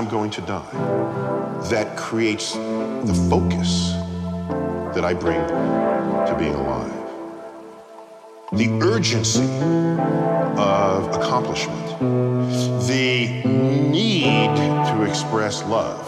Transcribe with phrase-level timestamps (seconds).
[0.00, 3.92] I'm going to die that creates the focus
[4.94, 6.90] that I bring to being alive.
[8.54, 9.44] The urgency
[10.58, 11.98] of accomplishment,
[12.86, 13.42] the
[13.90, 15.99] need to express love